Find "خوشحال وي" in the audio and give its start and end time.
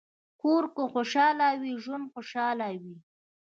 0.93-1.73, 2.13-2.95